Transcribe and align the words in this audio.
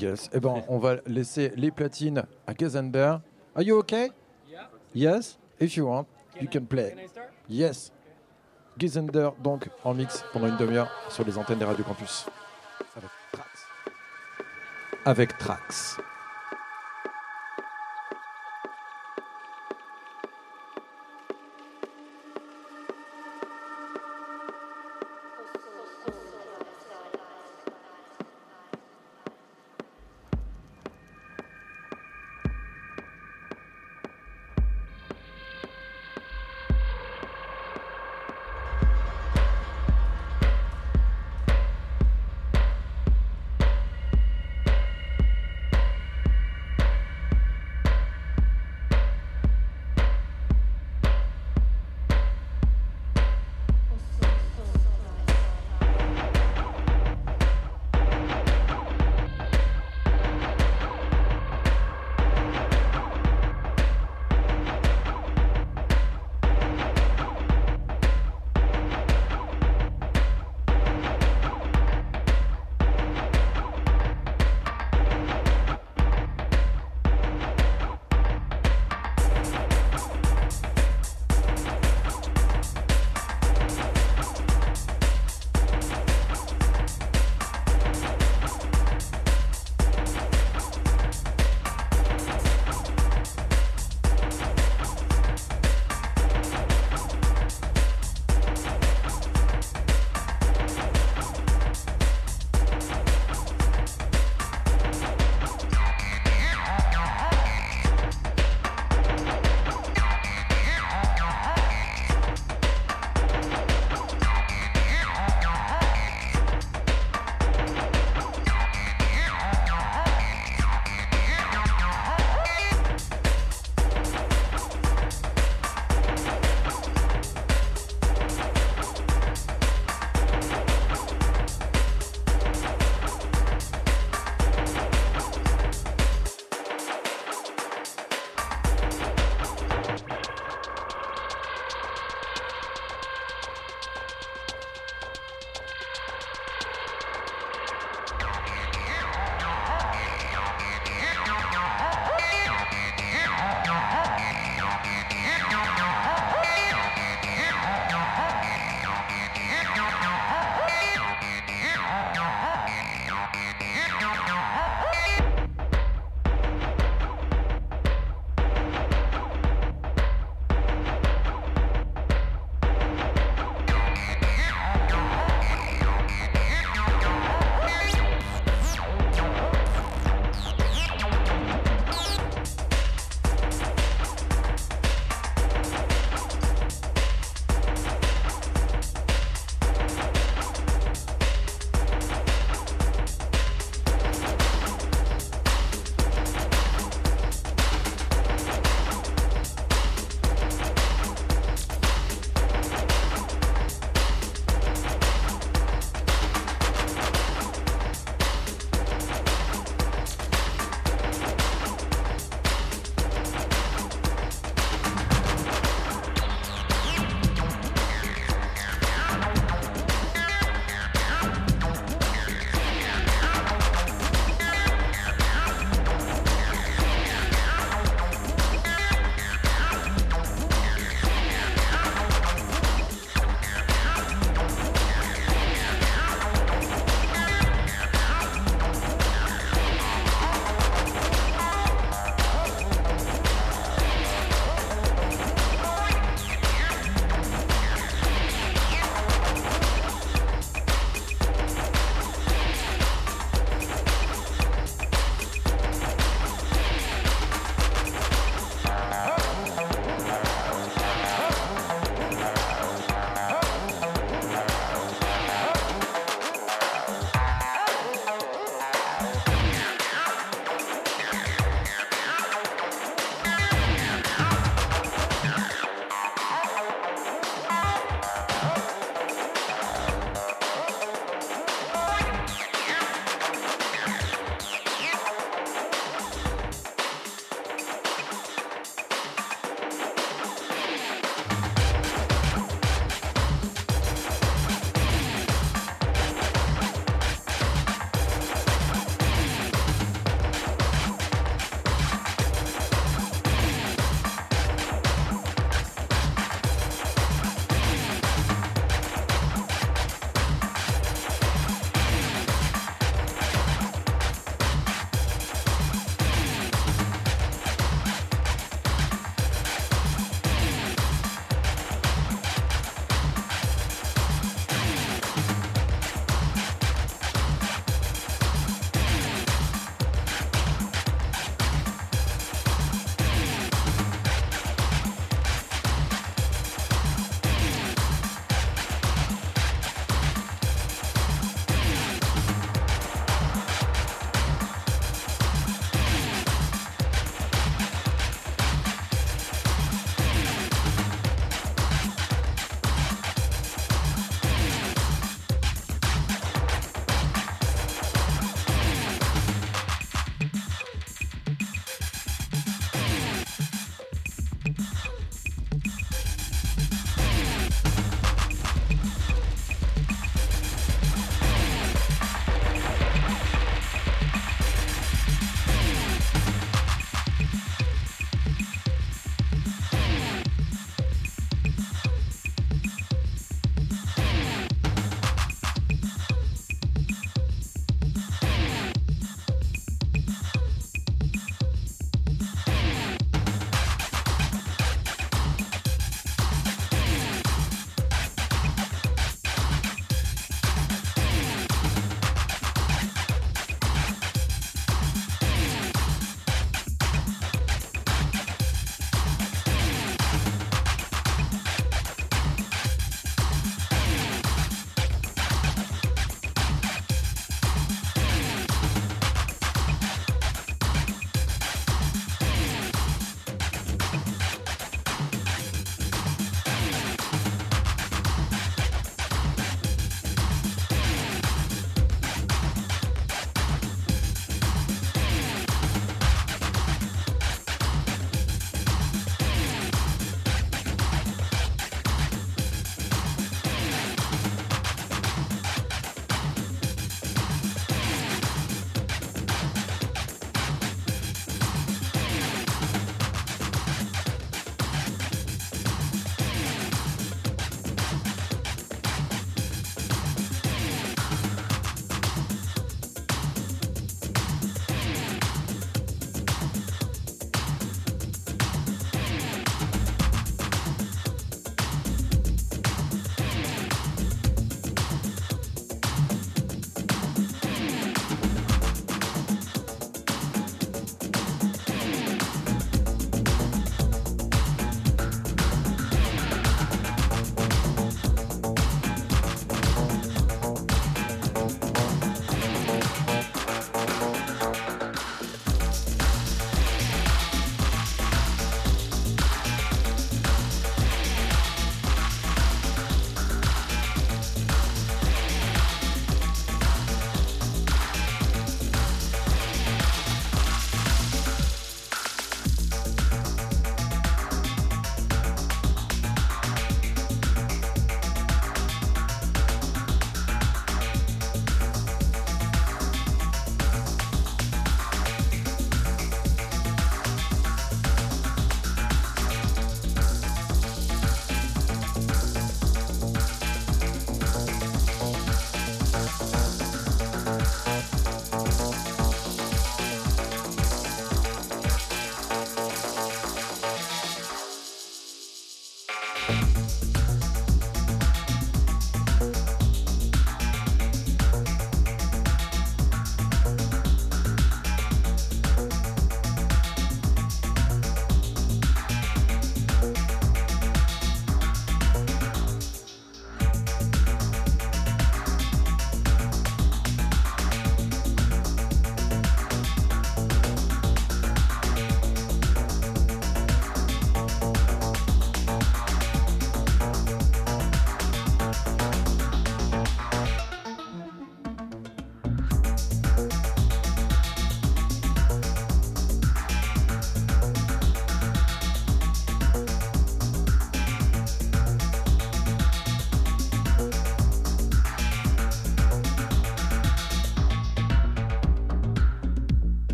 Yes. 0.00 0.30
Eh 0.32 0.40
ben, 0.40 0.62
on 0.68 0.78
va 0.78 0.96
laisser 1.06 1.52
les 1.56 1.70
platines 1.70 2.24
à 2.46 2.54
Gazenberg. 2.54 3.20
Are 3.54 3.62
you 3.62 3.76
okay? 3.78 4.10
Yes? 4.94 5.38
If 5.60 5.76
you 5.76 5.86
want, 5.86 6.06
you 6.40 6.48
can 6.50 6.64
play. 6.64 6.94
Yes. 7.48 7.92
Gizender, 8.78 9.30
donc, 9.42 9.68
en 9.84 9.92
mix 9.92 10.24
pendant 10.32 10.46
une 10.48 10.56
demi-heure 10.56 10.90
sur 11.10 11.24
les 11.24 11.36
antennes 11.36 11.58
des 11.58 11.64
radios 11.64 11.84
campus. 11.84 12.26
Avec 12.96 13.10
Trax. 13.32 13.66
Avec 15.04 15.38
Trax. 15.38 15.98